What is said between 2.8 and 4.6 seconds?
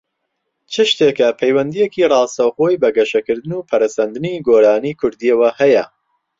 بە گەشەکردن و پەرەسەندنی